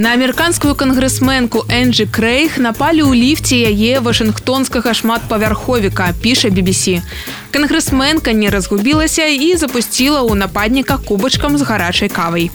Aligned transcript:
На 0.00 0.14
амерыканскую 0.14 0.74
кангрэсменку 0.74 1.66
Энджи 1.68 2.06
Крэйх 2.08 2.56
напалі 2.56 3.04
ў 3.04 3.12
ліфце 3.20 3.68
яе 3.68 4.00
вашынгтонскага 4.00 4.94
шматпавярховіка, 4.96 6.06
піша 6.24 6.48
BBC. 6.48 7.04
Кангрэсменка 7.52 8.32
не 8.32 8.48
разгубілася 8.48 9.28
і 9.28 9.52
запусціла 9.60 10.24
ў 10.24 10.40
нападніка 10.40 10.96
кубачкам 10.96 11.60
з 11.60 11.68
гарачай 11.68 12.08
кавай. 12.08 12.48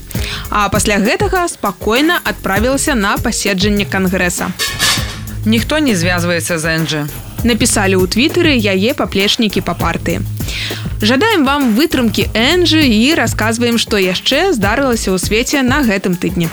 А 0.49 0.65
пасля 0.73 0.97
гэтага 0.97 1.45
спакойна 1.45 2.17
адправілася 2.25 2.97
на 2.97 3.13
паседжанне 3.21 3.85
кангрэса. 3.85 4.49
Ніхто 5.45 5.77
не 5.77 5.93
звязваецца 5.93 6.57
з 6.57 6.65
Энджи. 6.65 7.05
Напісалі 7.45 8.01
ў 8.01 8.09
твітары 8.09 8.57
яе 8.57 8.97
паплечнікі 8.97 9.61
па 9.61 9.77
партыі. 9.77 10.25
Жадаем 10.97 11.45
вам 11.45 11.77
вытрымкі 11.77 12.25
Энджы 12.33 12.89
і 12.89 13.13
расказваем, 13.13 13.77
што 13.77 14.01
яшчэ 14.01 14.49
здарылася 14.57 15.13
ў 15.13 15.21
свеце 15.21 15.61
на 15.61 15.85
гэтым 15.85 16.17
тыдні. 16.17 16.49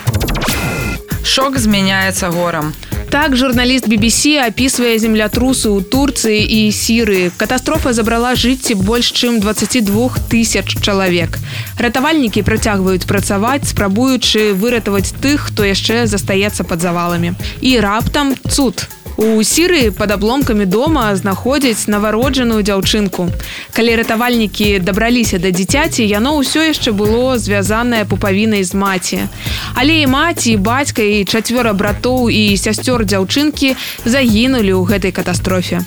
Шок 1.25 1.59
змяняецца 1.59 2.31
горам. 2.31 2.73
Так 3.13 3.37
журналіст 3.37 3.85
BBC 3.87 4.41
апісвае 4.41 4.97
землятрусы 4.97 5.69
ў 5.69 5.85
Турцыі 5.85 6.41
і 6.41 6.73
сірыі. 6.73 7.29
Катастрофа 7.37 7.93
забрала 7.93 8.33
жыцці 8.33 8.73
больш 8.73 9.13
чым 9.13 9.37
22 9.37 10.33
тысяч 10.33 10.81
чалавек. 10.81 11.37
Ратавальнікі 11.77 12.41
працягваюць 12.41 13.05
працаваць, 13.05 13.69
спрабуючы 13.69 14.57
выратаваць 14.57 15.13
тых, 15.21 15.53
хто 15.53 15.69
яшчэ 15.69 16.09
застаецца 16.09 16.65
пад 16.65 16.81
заваламі. 16.81 17.37
І 17.61 17.79
раптам 17.85 18.33
цуд 18.49 18.89
У 19.17 19.45
сірыі 19.45 19.91
пад 19.93 20.11
абломкамі 20.11 20.65
дома 20.65 21.13
знаходзяць 21.17 21.85
навароджаную 21.87 22.63
дзяўчынку. 22.65 23.29
Калі 23.77 23.97
ратавальнікі 24.01 24.79
дабраліся 24.81 25.39
да 25.39 25.53
дзіцяці, 25.53 26.01
яно 26.09 26.41
ўсё 26.41 26.65
яшчэ 26.73 26.97
было 26.97 27.37
звязанае 27.37 28.09
пупавінай 28.09 28.65
з 28.65 28.73
маці. 28.73 29.29
Але 29.77 30.01
і 30.01 30.07
маці, 30.09 30.57
і 30.57 30.57
бацька 30.57 31.05
і 31.05 31.29
чацвёра 31.29 31.77
братоў 31.77 32.33
і 32.33 32.57
сясцёр 32.57 33.05
дзяўчынкі 33.05 33.77
загінулі 34.09 34.73
ў 34.81 34.83
гэтай 34.89 35.13
катастрофе. 35.13 35.85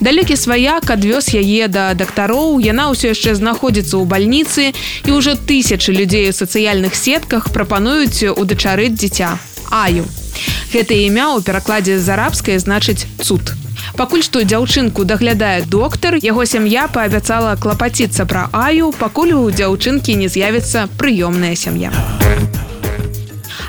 Далёкі 0.00 0.36
сваяк 0.36 0.88
адвёз 0.88 1.36
яе 1.36 1.68
да 1.68 1.92
дактароў, 1.92 2.64
яна 2.64 2.88
ўсё 2.88 3.12
яшчэ 3.12 3.36
знаходзіцца 3.36 4.00
ў 4.00 4.04
бальніцы 4.08 4.72
і 5.04 5.10
ўжо 5.12 5.36
тысячы 5.36 5.92
людзей 5.92 6.32
у 6.32 6.36
сацыяльных 6.36 6.96
сетках 6.96 7.52
прапануюць 7.52 8.24
удачарыць 8.32 8.96
дзіця. 8.96 9.36
Аю. 9.68 10.08
Гэтае 10.72 11.06
імя 11.08 11.34
ў 11.36 11.44
перакладзе 11.46 11.98
з 11.98 12.08
арабскай 12.14 12.58
значыць 12.58 13.06
цуд. 13.22 13.54
Пакуль 13.94 14.24
што 14.26 14.42
дзяўчынку 14.42 15.04
даглядае 15.04 15.62
доктар, 15.62 16.18
яго 16.22 16.46
сям'я 16.48 16.88
паабяцала 16.88 17.54
клапаціцца 17.56 18.26
пра 18.26 18.48
аю, 18.52 18.90
пакуль 18.98 19.36
у 19.38 19.46
дзяўчынкі 19.50 20.18
не 20.18 20.28
з'явіцца 20.28 20.88
прыёмная 20.98 21.54
сям'я. 21.54 21.94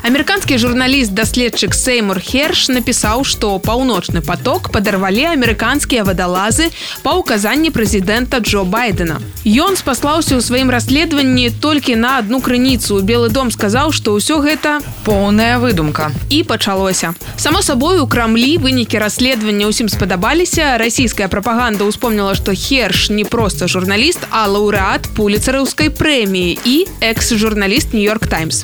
Амерыканскі 0.06 0.54
журналіст 0.54 1.10
даследчык 1.18 1.74
Сеймур 1.74 2.20
Херш 2.22 2.68
напісаў, 2.70 3.24
што 3.26 3.48
паўночны 3.58 4.20
поток 4.22 4.68
падарвалі 4.70 5.24
амерыканскія 5.34 6.04
вадалазы 6.06 6.68
па 7.02 7.16
ўказанні 7.18 7.72
прэзідэнта 7.74 8.38
Джо 8.38 8.62
байдена. 8.62 9.18
Ён 9.42 9.74
спаслаўся 9.74 10.38
ў 10.38 10.46
сваім 10.46 10.70
расследаванні 10.70 11.50
толькі 11.50 11.98
на 11.98 12.22
адну 12.22 12.38
крыніцу. 12.38 13.02
Белы 13.02 13.34
дом 13.34 13.50
сказаў, 13.50 13.90
што 13.90 14.14
ўсё 14.14 14.38
гэта 14.46 14.78
поўная 15.02 15.58
выдумка 15.58 16.14
і 16.30 16.46
пачалося. 16.46 17.18
Само 17.34 17.58
сабой 17.66 17.98
у 17.98 18.06
крамлі 18.06 18.62
вынікі 18.62 19.02
расследавання 19.02 19.66
ўсім 19.66 19.90
спадабаліся. 19.90 20.78
расійская 20.78 21.26
прапаганда 21.26 21.82
ўспомніла, 21.82 22.38
што 22.38 22.54
Херш 22.54 23.10
не 23.10 23.26
проста 23.26 23.66
журналіст, 23.66 24.22
а 24.30 24.46
лаўрэат 24.46 25.10
пуліцараўскай 25.18 25.90
прэміі 25.90 26.62
і 26.62 26.76
экс-журналіст 27.02 27.90
Нью-йорк 27.90 28.30
Таймс 28.30 28.62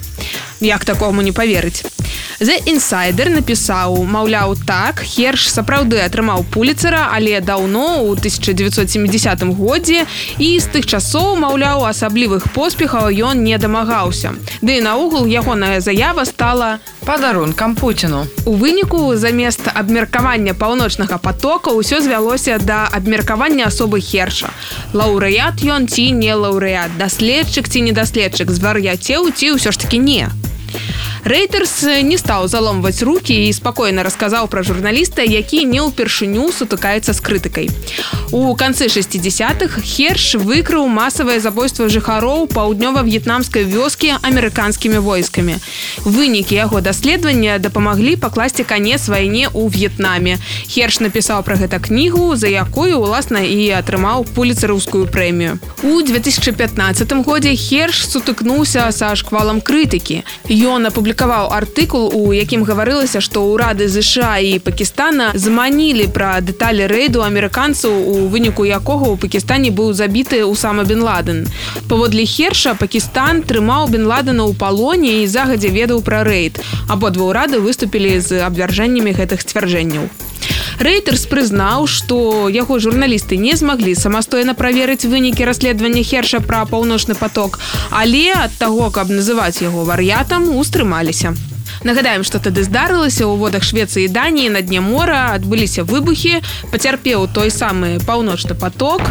як 0.62 0.84
такому 0.84 1.22
не 1.22 1.32
поверыць 1.32 1.84
The 2.42 2.56
інсайдер 2.66 3.28
напісаў 3.30 4.00
маўляў 4.02 4.56
так 4.66 4.98
херш 5.06 5.44
сапраўды 5.52 6.00
атрымаў 6.02 6.42
пуліцера 6.50 7.04
але 7.14 7.38
даўно 7.38 8.02
у 8.02 8.16
1970 8.18 9.44
годзе 9.58 10.02
і 10.42 10.48
з 10.58 10.66
тых 10.74 10.88
часоў 10.90 11.38
маўляў 11.38 11.86
асаблівых 11.86 12.50
поспехаў 12.50 13.14
ён 13.30 13.46
не 13.46 13.58
дамагаўся. 13.62 14.34
Ды 14.58 14.80
наогул 14.82 15.30
ягоная 15.30 15.78
заява 15.80 16.24
стала 16.24 16.80
падарункам 17.06 17.76
пуціну. 17.78 18.26
У 18.44 18.58
выніку 18.58 19.14
замест 19.14 19.70
абмеркавання 19.74 20.54
паўночнага 20.54 21.22
потока 21.22 21.70
ўсё 21.70 22.02
звялося 22.02 22.58
да 22.58 22.90
абмеркавання 22.90 23.70
асобы 23.70 24.02
херша. 24.02 24.50
Лаўрэят 24.92 25.62
ён 25.62 25.86
ці 25.86 26.10
не 26.10 26.34
лаўрэат 26.34 26.98
даследчык 26.98 27.70
ці 27.70 27.86
недаследчык 27.86 28.50
звар'яцеў 28.50 29.30
ці 29.30 29.54
ўсё 29.54 29.70
ж 29.70 29.78
таки 29.78 30.02
не 30.02 30.26
Рэйтерс 31.22 32.02
не 32.02 32.18
стаў 32.18 32.48
заломваць 32.50 32.98
руки 33.06 33.46
і 33.46 33.52
спакойна 33.54 34.02
расказаў 34.02 34.48
пра 34.50 34.66
журналіста, 34.66 35.22
які 35.22 35.62
не 35.70 35.78
ўпершыню 35.78 36.50
сутыкаецца 36.50 37.14
з 37.14 37.20
крытыкай. 37.22 37.70
У 38.34 38.50
канцы 38.58 38.90
60-х 38.90 39.78
херш 39.86 40.34
выкрыў 40.34 40.90
масавае 40.90 41.38
забойства 41.38 41.86
жыхароў 41.86 42.50
паўднёва-в'етнамскай 42.50 43.62
вёскі 43.70 44.18
амерыканскімі 44.18 44.98
войскамі. 44.98 45.62
Вынікі 46.02 46.58
яго 46.58 46.82
даследавання 46.82 47.62
дапамаглі 47.62 48.16
пакласці 48.18 48.66
канец 48.66 49.06
вайне 49.06 49.46
ў 49.46 49.70
В'етнаме. 49.70 50.42
Херш 50.66 50.98
напісаў 50.98 51.46
пра 51.46 51.54
гэта 51.54 51.78
кнігу, 51.78 52.34
за 52.34 52.50
якую 52.50 52.98
уласна 52.98 53.46
і 53.46 53.70
атрымаў 53.78 54.26
пуліцараўскую 54.34 55.06
прэмію. 55.06 55.62
У 55.86 56.02
2015 56.02 57.14
годзе 57.22 57.54
херш 57.54 58.10
сутыкнуўся 58.10 58.90
са 58.90 59.14
шквалам 59.14 59.62
крытыкі. 59.62 60.26
Ён 60.50 60.90
апублікаваў 60.90 61.11
апублікаваў 61.12 61.52
артыкул 61.52 62.08
у 62.16 62.32
якім 62.32 62.64
гаварылася 62.64 63.20
што 63.20 63.44
ўрады 63.44 63.84
ЗША 63.84 64.40
і 64.40 64.56
пакістана 64.64 65.36
зманілі 65.36 66.08
пра 66.08 66.40
дэталі 66.40 66.88
рэйду 66.88 67.20
амерыканцаў 67.20 67.92
у 67.92 68.32
выніку 68.32 68.64
якога 68.64 69.12
ў 69.12 69.20
пакістане 69.20 69.68
быў 69.76 69.92
забіты 69.92 70.40
ў 70.40 70.56
сама 70.56 70.88
бен 70.88 71.04
ладен. 71.04 71.44
Паводле 71.92 72.24
херша 72.24 72.72
пакістан 72.72 73.44
трымаў 73.44 73.92
бен 73.92 74.08
ладена 74.08 74.48
ў 74.48 74.56
палоне 74.56 75.20
і 75.20 75.28
загадзя 75.28 75.68
ведаў 75.68 76.00
пра 76.00 76.24
рэйд. 76.24 76.64
Абодва 76.88 77.28
ўрады 77.28 77.60
выступілі 77.60 78.16
з 78.16 78.40
абвяржэннямі 78.48 79.12
гэтых 79.12 79.44
сцвярджэнняў 79.44 80.08
Рэйтерс 80.78 81.26
прызнаў, 81.26 81.86
што 81.86 82.48
яго 82.48 82.78
журналісты 82.78 83.36
не 83.36 83.56
змаглі 83.56 83.94
самастойна 83.94 84.54
праверыць 84.54 85.04
вынікі 85.04 85.44
расследавання 85.44 86.02
херша 86.02 86.40
пра 86.40 86.64
паўночны 86.64 87.14
поток, 87.14 87.58
але 87.90 88.32
ад 88.32 88.52
таго, 88.58 88.90
каб 88.90 89.10
называць 89.10 89.60
яго 89.60 89.84
вар'ятам, 89.84 90.48
устрымаліся. 90.56 91.34
Нагадаем, 91.84 92.22
што 92.22 92.38
тады 92.38 92.62
здарылася 92.62 93.26
ў 93.26 93.34
водах 93.36 93.66
Швецыі 93.66 94.06
і 94.06 94.12
Даніі 94.14 94.54
на 94.54 94.62
дне 94.62 94.80
мора 94.80 95.34
адбыліся 95.34 95.82
выбухі, 95.82 96.38
пацярпеў 96.70 97.26
той 97.26 97.50
самы 97.50 97.98
паўночны 98.06 98.54
поток, 98.54 99.02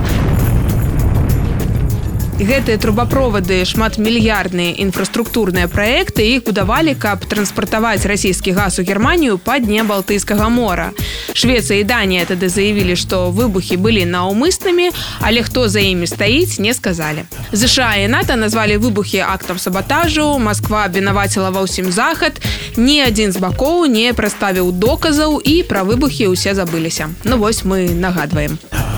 гэтыя 2.41 2.77
трубаправоды 2.81 3.61
шматмільярдныя 3.69 4.73
інфраструктурныя 4.81 5.69
праекты 5.69 6.25
іх 6.25 6.43
будавалі 6.47 6.95
каб 6.97 7.25
транспартаваць 7.29 8.05
расійскі 8.09 8.51
газ 8.57 8.79
у 8.81 8.83
германію 8.83 9.37
па 9.37 9.59
дне 9.61 9.83
балтыйскага 9.85 10.49
мора. 10.49 10.91
Швецыя 11.33 11.81
і 11.81 11.87
данія 11.87 12.25
тады 12.25 12.49
заявілі 12.49 12.97
што 12.97 13.29
выбухі 13.29 13.77
былі 13.77 14.05
наўмыснымі 14.09 14.89
але 15.21 15.43
хто 15.45 15.69
за 15.69 15.79
імі 15.79 16.07
стаіць 16.09 16.59
не 16.59 16.73
сказалі. 16.73 17.29
ЗША 17.53 17.95
і 18.01 18.07
нато 18.07 18.35
назвалі 18.35 18.77
выбухі 18.77 19.21
актам 19.21 19.59
сабатажу 19.59 20.39
москва 20.39 20.89
вінаваціла 20.89 21.53
ва 21.53 21.61
ўсім 21.61 21.91
захад 21.93 22.41
ні 22.75 23.01
адзін 23.05 23.31
з 23.31 23.37
бакоў 23.37 23.85
не 23.85 24.13
праставіў 24.17 24.71
доказаў 24.71 25.37
і 25.45 25.61
пра 25.63 25.85
выбухі 25.85 26.33
ўсе 26.33 26.57
забыліся. 26.57 27.13
Ну 27.23 27.37
вось 27.37 27.61
мы 27.63 27.93
нагадваем. 27.93 28.57
а 28.71 28.90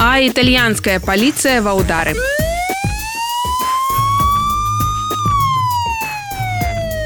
а 0.00 0.16
італьянская 0.24 0.96
паліцыя 0.96 1.60
ва 1.60 1.76
ўдары. 1.76 2.16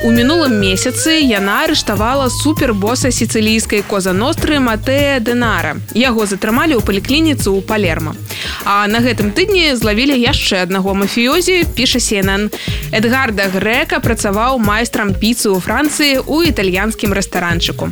У 0.06 0.12
мінулым 0.14 0.54
месяцы 0.62 1.16
яна 1.26 1.64
арыштавала 1.64 2.28
супербоса 2.30 3.10
сіцылійскай 3.10 3.82
козаностры 3.82 4.60
Матэя 4.62 5.18
Дэнара. 5.18 5.80
Яго 5.98 6.22
затрымалі 6.22 6.78
ў 6.78 6.86
паліклініцу 6.86 7.50
ў 7.50 7.66
палерма. 7.66 8.14
А 8.62 8.86
на 8.86 9.02
гэтым 9.02 9.34
тыдні 9.34 9.74
злавілі 9.74 10.14
яшчэ 10.14 10.62
аднаго 10.62 10.94
мафіёзі, 10.94 11.66
піша 11.74 11.98
Сенан. 11.98 12.52
Эдгарда 12.94 13.50
Грэка 13.50 13.98
працаваў 13.98 14.62
майстрам 14.62 15.16
піцы 15.18 15.50
ў 15.50 15.58
Францыі 15.58 16.22
ў 16.22 16.54
італьянскім 16.54 17.10
рэстаранчыку. 17.10 17.90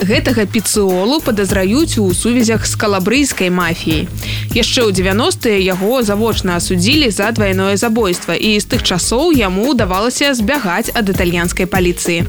Гэтага 0.00 0.44
піцыолу 0.46 1.20
падазраюць 1.20 1.98
у 1.98 2.12
сувязях 2.14 2.66
з 2.66 2.74
калабрыйскай 2.76 3.50
мафіяй. 3.50 4.08
Яшчэ 4.52 4.84
ў 4.84 4.90
90-е 4.92 5.60
яго 5.64 6.02
завочна 6.02 6.56
асудзілі 6.60 7.10
за 7.10 7.32
двайное 7.32 7.76
забойства 7.76 8.36
і 8.36 8.60
з 8.60 8.64
тых 8.64 8.84
часоў 8.84 9.32
яму 9.32 9.74
давалася 9.74 10.34
збягаць 10.34 10.92
ад 10.94 11.08
італьянскай 11.08 11.66
паліцыі. 11.66 12.24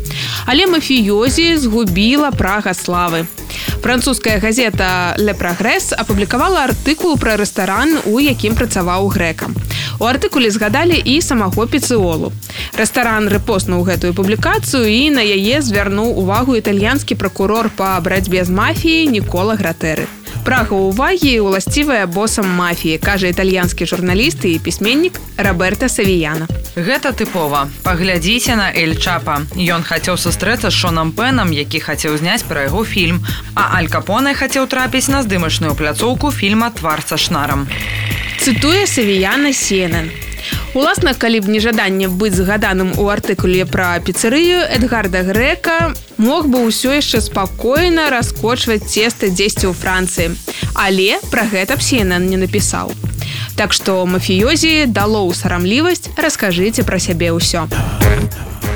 Але 0.45 0.67
мафіёзі 0.67 1.57
згубіла 1.57 2.31
прага 2.31 2.73
славы. 2.73 3.27
Французская 3.81 4.39
газета 4.39 5.15
«Ле 5.17 5.33
Прагрэс» 5.33 5.93
апублікавала 5.93 6.65
артыкул 6.67 7.17
пра 7.17 7.37
рэстаран, 7.37 7.99
у 8.05 8.19
якім 8.19 8.55
працаваў 8.55 9.07
грэкам. 9.07 9.55
У 9.99 10.05
артыкуле 10.05 10.51
згадалі 10.51 10.97
і 11.05 11.21
самого 11.21 11.65
піцыолу. 11.65 12.31
Рэстаран 12.77 13.25
рэпоснуў 13.33 13.81
гэтую 13.89 14.13
публікацыю 14.13 14.85
і 14.85 15.09
на 15.17 15.25
яе 15.25 15.61
звярнуў 15.61 16.13
увагу 16.21 16.53
італьянскі 16.53 17.17
пракурор 17.17 17.73
па 17.73 17.97
барацьбе 18.01 18.45
з 18.45 18.53
мафіяй 18.53 19.09
Нікола 19.09 19.57
Гратэры. 19.57 20.05
Прага 20.47 20.77
ўвагі 20.79 21.43
уласцівая 21.43 22.05
босам 22.07 22.47
мафіі, 22.47 23.01
кажа 23.03 23.27
італьянскі 23.27 23.85
журналіст 23.85 24.45
і 24.45 24.59
пісьменнік 24.63 25.19
Раберта 25.35 25.89
Савіяна. 25.89 26.47
Гэта 26.77 27.11
тыпова. 27.11 27.67
Паглядзіце 27.83 28.55
на 28.55 28.69
Эль 28.69 28.95
Чапа. 28.95 29.41
Ён 29.57 29.81
хацеў 29.83 30.15
сустрэцца 30.15 30.69
з 30.69 30.77
Шонам 30.77 31.11
Пэнам, 31.11 31.51
які 31.51 31.81
хацеў 31.81 32.15
зняць 32.21 32.45
пра 32.45 32.69
яго 32.69 32.85
фільм. 32.85 33.25
А 33.57 33.81
Аль 33.81 33.89
Капоне 33.89 34.37
хацеў 34.37 34.69
трапіць 34.69 35.09
на 35.09 35.25
здымачную 35.25 35.73
пляцоўку 35.73 36.31
фільма 36.31 36.69
твар 36.69 37.01
са 37.01 37.17
шнарам. 37.17 37.65
Цытуе 38.47 38.87
Савіяна 38.87 39.51
Сенен. 39.51 40.07
Уласна, 40.71 41.11
калі 41.11 41.43
б 41.43 41.51
нежаданне 41.51 42.07
быць 42.07 42.39
згаданым 42.39 42.93
у 42.95 43.09
артыкуле 43.11 43.67
пра 43.67 43.99
піцэрыю 43.99 44.63
Эдгарда 44.71 45.27
Грэка 45.27 45.91
мог 46.15 46.47
бы 46.47 46.63
ўсё 46.63 46.95
яшчэ 46.95 47.19
спакойна 47.27 48.07
раскочваць 48.07 48.87
цеста 48.87 49.27
дзесьці 49.27 49.67
ў 49.67 49.75
Францыі. 49.75 50.39
Але 50.79 51.19
пра 51.27 51.43
гэта 51.43 51.75
псенан 51.75 52.31
не 52.31 52.39
напісаў. 52.39 52.95
Так 53.59 53.75
што 53.75 54.07
мафіёзі 54.07 54.87
дало 54.87 55.27
ў 55.27 55.35
сарамлівасць, 55.35 56.07
раскажыце 56.15 56.87
пра 56.87 57.03
сябе 57.03 57.35
ўсё. 57.35 57.67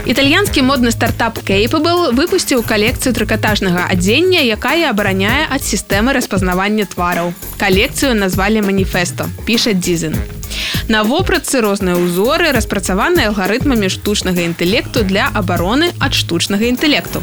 Італьянскі 0.05 0.61
модны 0.65 0.89
стартап 0.89 1.37
Capable 1.45 2.09
выпусціў 2.17 2.65
калекцыю 2.65 3.13
трыкатажнага 3.13 3.85
адзення, 3.85 4.41
якая 4.41 4.89
абараняе 4.89 5.45
ад 5.45 5.61
сістэмы 5.61 6.17
распазнавання 6.17 6.89
твараў. 6.89 7.33
Калекцыю 7.61 8.17
назвалі 8.17 8.65
маніфеста, 8.65 9.29
піша 9.45 9.77
Дзізен. 9.77 10.17
На 10.89 11.03
вопратцы 11.05 11.61
розныя 11.61 12.01
ўзоры 12.01 12.49
распрацаваныя 12.49 13.29
алгарытмамі 13.29 13.93
штучнага 13.93 14.41
інтэлекту 14.41 15.05
для 15.05 15.29
абароны 15.37 15.93
ад 16.01 16.17
штучнага 16.17 16.65
інтэлекту. 16.65 17.21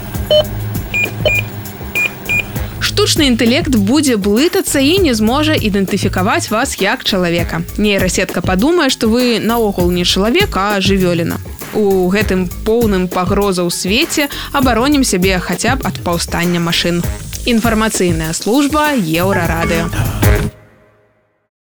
Штучны 2.78 3.26
інтэлект 3.26 3.75
будзе 3.75 4.14
блытацца 4.14 4.78
і 4.78 5.02
не 5.02 5.19
зможа 5.19 5.58
ідэнтыфікаваць 5.58 6.54
вас 6.54 6.78
як 6.78 7.02
чалавека. 7.02 7.66
Нейрасетка 7.75 8.38
падумае, 8.38 8.86
што 8.86 9.10
вы 9.10 9.42
наогул 9.42 9.90
не 9.90 10.06
чалавек, 10.06 10.54
а 10.54 10.78
жывёліна 10.78 11.42
у 11.74 12.08
гэтым 12.08 12.48
поўным 12.64 13.08
пагроза 13.08 13.64
ў 13.64 13.70
свеце 13.70 14.28
абаронім 14.52 15.04
сябе 15.04 15.38
хаця 15.38 15.76
б 15.76 15.84
ад 15.88 16.00
паўстання 16.04 16.60
машын. 16.60 17.02
Інфармацыйная 17.48 18.32
служба 18.32 18.92
еўрарадыё. 18.96 19.88